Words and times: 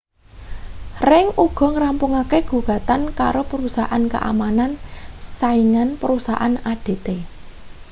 ring 1.09 1.27
uga 1.45 1.67
ngrampungake 1.73 2.39
gugatan 2.51 3.01
karo 3.19 3.41
perusahaan 3.51 4.03
keamanan 4.13 4.71
saingan 5.37 5.89
perusahaan 6.01 6.53
adt 6.71 7.05